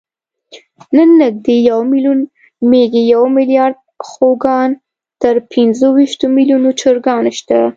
نن 0.95 1.09
نږدې 1.21 1.55
یو 1.69 1.79
میلیون 1.91 2.19
مېږې، 2.69 3.01
یو 3.13 3.23
میلیارد 3.37 3.77
خوګان، 4.07 4.69
تر 5.21 5.35
پینځهویشتو 5.51 6.25
میلیونو 6.35 6.69
چرګان 6.81 7.25
شته. 7.37 7.59